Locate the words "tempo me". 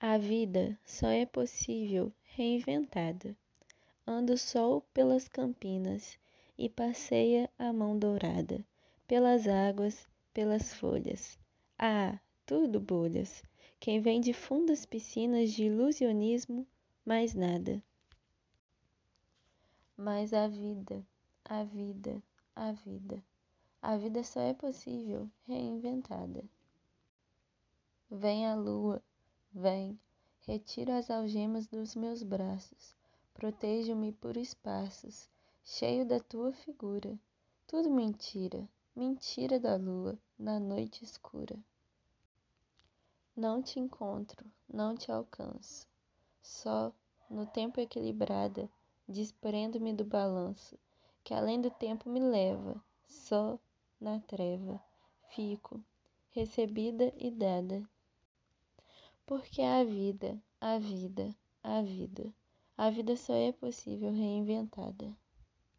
51.70-52.20